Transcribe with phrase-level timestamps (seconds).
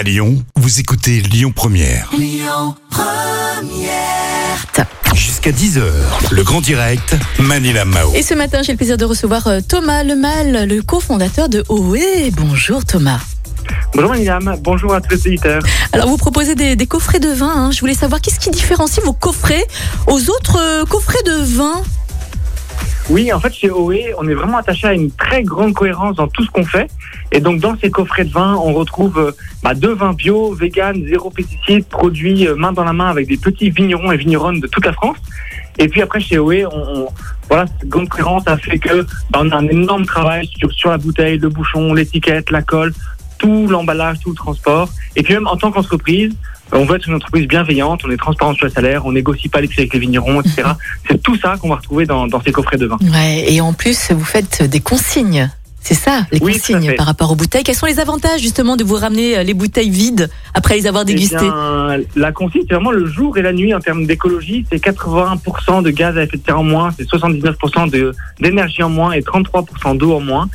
[0.00, 2.10] À Lyon, vous écoutez Lyon Première.
[5.14, 5.82] Jusqu'à 10h,
[6.30, 8.10] le grand direct, Manila Mao.
[8.14, 12.30] Et ce matin, j'ai le plaisir de recevoir euh, Thomas Lemal, le cofondateur de OE.
[12.32, 13.20] Bonjour Thomas.
[13.94, 15.62] Bonjour Manilam, bonjour à tous les auditeurs.
[15.92, 17.52] Alors vous proposez des, des coffrets de vin.
[17.54, 17.70] hein.
[17.70, 19.66] Je voulais savoir qu'est-ce qui différencie vos coffrets
[20.06, 21.82] aux autres euh, coffrets de vin?
[23.10, 26.28] Oui, en fait, chez OE, on est vraiment attaché à une très grande cohérence dans
[26.28, 26.88] tout ce qu'on fait.
[27.32, 29.32] Et donc, dans ces coffrets de vin, on retrouve euh,
[29.64, 33.36] bah, deux vins bio, vegan, zéro pesticides, produits euh, main dans la main avec des
[33.36, 35.16] petits vignerons et vigneronnes de toute la France.
[35.78, 37.08] Et puis après, chez OE, on, on-
[37.48, 40.90] voilà, cette grande cohérence a fait que bah, on a un énorme travail sur, sur
[40.90, 42.92] la bouteille, le bouchon, l'étiquette, la colle,
[43.38, 44.88] tout l'emballage, tout le transport.
[45.16, 46.32] Et puis même en tant qu'entreprise,
[46.72, 49.60] on veut être une entreprise bienveillante, on est transparent sur le salaire, on négocie pas
[49.60, 50.62] les prix avec les vignerons, etc.
[51.08, 52.98] C'est tout ça qu'on va retrouver dans, dans ces coffrets de vin.
[53.02, 55.50] Ouais, et en plus, vous faites des consignes.
[55.82, 57.62] C'est ça, les Oui, consignes par rapport aux bouteilles.
[57.62, 61.04] Quels sont les avantages justement de vous ramener euh, les bouteilles vides après les avoir
[61.08, 61.36] Eh dégustées?
[61.38, 64.66] bien, la consigne, c'est vraiment le jour et la nuit en termes d'écologie.
[64.70, 68.90] C'est 81% de gaz à effet de serre en moins, c'est 79% de- d'énergie en
[68.90, 70.48] moins et 33% d'eau en moins.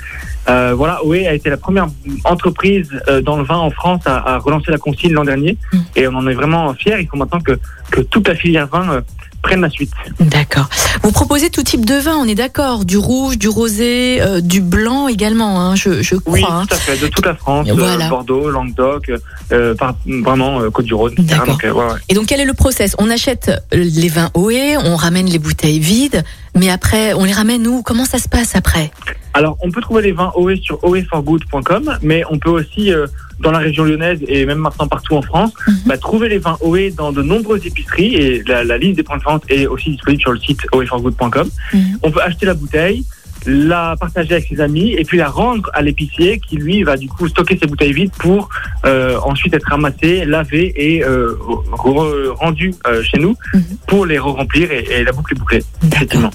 [0.48, 1.88] Euh, voilà, OE a été la première
[2.24, 5.58] entreprise euh, dans le vin en France à, à relancer la consigne l'an dernier.
[5.74, 5.78] Mm.
[5.96, 6.98] Et on en est vraiment fiers.
[7.00, 9.02] Il faut maintenant que, que toute la filière vin
[9.46, 9.92] euh, prenne la suite.
[10.20, 10.68] D'accord.
[11.04, 12.86] Vous proposez tout type de vin, on est d'accord.
[12.86, 16.34] Du rouge, du rosé, euh, du blanc également, hein, je, je crois.
[16.34, 16.66] Oui, hein.
[16.68, 18.06] tout à fait, de toute la France, Voilà.
[18.06, 19.12] euh, Bordeaux, Languedoc,
[19.52, 21.16] euh, par- vraiment Côte-du-Rhône.
[21.18, 21.48] D'accord.
[21.48, 22.00] Donc, ouais, ouais.
[22.10, 22.96] Et donc, quel est le process?
[23.00, 26.24] On achète les vins OE, on ramène les bouteilles vides,
[26.56, 27.82] mais après, on les ramène où?
[27.84, 28.92] Comment ça se passe après?
[29.34, 33.06] Alors, on peut trouver les vins OE sur oeforgood.com, mais on peut aussi, euh,
[33.40, 35.76] dans la région lyonnaise et même maintenant partout en France, Mhm.
[35.88, 39.18] bah, trouver les vins OE dans de nombreuses épiceries et la, la liste des points
[39.18, 41.50] de vente est aussi disponible sur le site oeforgood.com.
[41.74, 42.00] Mhm.
[42.04, 43.04] On peut acheter la bouteille,
[43.48, 47.08] la partager avec ses amis et puis la rendre à l'épicier qui lui va du
[47.08, 48.50] coup stocker ses bouteilles vides pour
[48.86, 51.38] euh, ensuite être ramassées, lavées et euh,
[51.74, 53.64] re- rendues euh, chez nous Mhm.
[53.88, 55.64] pour les re-remplir et, et la boucle est bouclée.
[55.92, 56.32] Effectivement.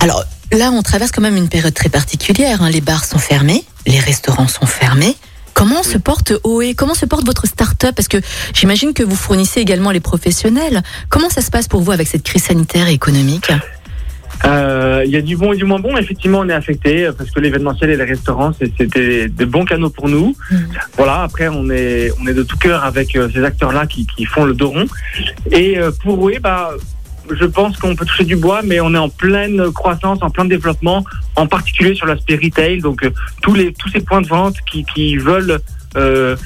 [0.00, 2.62] Alors, là, on traverse quand même une période très particulière.
[2.62, 2.70] hein.
[2.70, 5.14] Les bars sont fermés, les restaurants sont fermés.
[5.60, 7.94] Comment se porte OE Comment se porte votre start-up?
[7.94, 8.16] Parce que
[8.54, 10.82] j'imagine que vous fournissez également les professionnels.
[11.10, 13.52] Comment ça se passe pour vous avec cette crise sanitaire et économique?
[14.46, 15.98] Euh, Il y a du bon et du moins bon.
[15.98, 20.08] Effectivement, on est affecté parce que l'événementiel et les restaurants, c'était des bons canaux pour
[20.08, 20.34] nous.
[20.50, 20.56] Mm.
[20.96, 21.24] Voilà.
[21.24, 24.46] Après, on est on est de tout cœur avec euh, ces acteurs-là qui, qui font
[24.46, 24.86] le dos rond.
[25.50, 26.70] Et euh, pour oui, bah,
[27.38, 30.44] je pense qu'on peut toucher du bois, mais on est en pleine croissance, en plein
[30.44, 31.04] développement,
[31.36, 32.80] en particulier sur l'aspect retail.
[32.80, 33.10] Donc euh,
[33.42, 35.60] tous les tous ces points de vente qui, qui veulent
[35.96, 36.36] euh,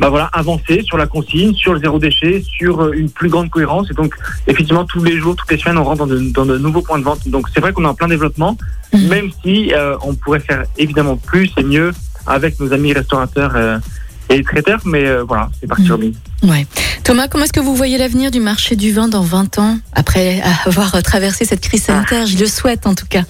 [0.00, 3.48] bah voilà, avancer sur la consigne, sur le zéro déchet, sur euh, une plus grande
[3.48, 3.88] cohérence.
[3.92, 4.12] Et donc,
[4.48, 6.98] effectivement, tous les jours, toutes les semaines, on rentre dans de, dans de nouveaux points
[6.98, 7.28] de vente.
[7.28, 8.56] Donc, c'est vrai qu'on est en plein développement,
[8.92, 9.08] Mhm.
[9.08, 11.92] même si euh, on pourrait faire évidemment plus et mieux
[12.26, 13.78] avec nos amis restaurateurs euh,
[14.28, 14.80] et traiteurs.
[14.84, 16.14] Mais euh, voilà, c'est parti sur ligne.
[16.42, 16.66] Ouais.
[17.04, 20.40] Thomas, comment est-ce que vous voyez l'avenir du marché du vin dans 20 ans, après
[20.66, 22.26] avoir traversé cette crise sanitaire?
[22.26, 23.22] Je le souhaite en tout cas.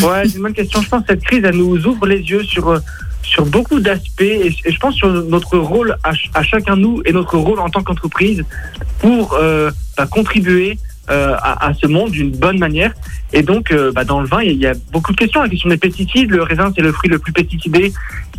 [0.00, 0.80] Ouais, c'est une bonne question.
[0.82, 2.78] Je pense que cette crise, elle nous ouvre les yeux sur euh,
[3.22, 6.82] sur beaucoup d'aspects et, et je pense sur notre rôle à, ch- à chacun de
[6.82, 8.44] nous et notre rôle en tant qu'entreprise
[9.00, 10.78] pour euh, bah, contribuer
[11.08, 12.92] à, à ce monde d'une bonne manière.
[13.32, 15.42] Et donc, euh, bah, dans le vin, il y, a- beaucoup de questions.
[15.42, 17.92] La question des pesticides, le raisin, c'est le fruit le plus pesticidé.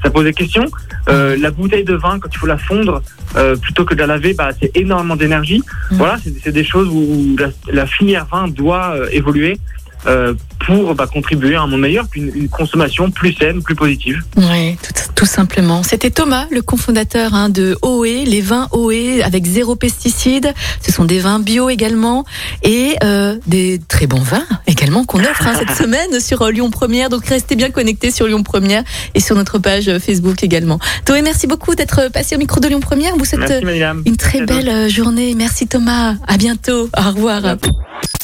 [0.04, 0.66] Ça pose des questions.
[1.10, 3.02] Euh, la bouteille de vin, quand il faut la fondre
[3.36, 5.62] euh, plutôt que de la laver, bah, c'est énormément d'énergie.
[5.92, 5.96] Mm.
[5.98, 9.58] Voilà, c'est des choses où la, la filière vin doit euh, évoluer
[10.06, 10.34] euh,
[10.66, 14.24] pour bah, contribuer à un monde meilleur, puis une, une consommation plus saine, plus positive.
[14.38, 15.82] Oui, tout, tout simplement.
[15.82, 20.54] C'était Thomas, le cofondateur hein, de OE, les vins OE avec zéro pesticide.
[20.86, 22.24] Ce sont des vins bio également
[22.62, 26.70] et euh, des très bons vins également qu'on offre hein, cette semaine sur euh, Lyon
[26.70, 27.10] Première.
[27.10, 28.84] Donc restez bien connectés sur Lyon Première
[29.16, 30.80] et sur notre page euh, Facebook également.
[31.04, 33.18] Thomas, merci beaucoup d'être passé au micro de Lyon Première.
[33.18, 34.04] Vous souhaite Merci, Madame.
[34.06, 35.34] une très belle journée.
[35.36, 36.14] Merci Thomas.
[36.28, 36.92] À bientôt.
[36.96, 37.58] Au revoir.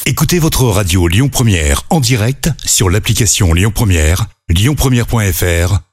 [0.05, 5.92] Écoutez votre radio Lyon Première en direct sur l'application Lyon Première, lyonpremière.fr